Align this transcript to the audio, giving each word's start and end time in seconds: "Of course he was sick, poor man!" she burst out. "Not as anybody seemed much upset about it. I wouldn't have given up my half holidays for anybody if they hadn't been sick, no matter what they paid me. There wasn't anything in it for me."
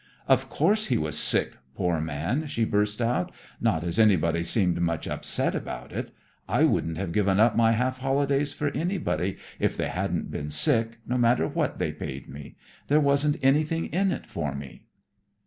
"Of 0.27 0.49
course 0.49 0.87
he 0.87 0.97
was 0.97 1.15
sick, 1.15 1.57
poor 1.75 1.99
man!" 2.01 2.47
she 2.47 2.65
burst 2.65 3.03
out. 3.03 3.31
"Not 3.59 3.83
as 3.83 3.99
anybody 3.99 4.41
seemed 4.41 4.81
much 4.81 5.07
upset 5.07 5.53
about 5.53 5.91
it. 5.91 6.11
I 6.49 6.63
wouldn't 6.63 6.97
have 6.97 7.11
given 7.11 7.39
up 7.39 7.55
my 7.55 7.73
half 7.73 7.99
holidays 7.99 8.51
for 8.51 8.69
anybody 8.69 9.37
if 9.59 9.77
they 9.77 9.89
hadn't 9.89 10.31
been 10.31 10.49
sick, 10.49 10.97
no 11.05 11.19
matter 11.19 11.47
what 11.47 11.77
they 11.77 11.91
paid 11.91 12.27
me. 12.27 12.55
There 12.87 12.99
wasn't 12.99 13.37
anything 13.43 13.93
in 13.93 14.11
it 14.11 14.25
for 14.25 14.55
me." 14.55 14.85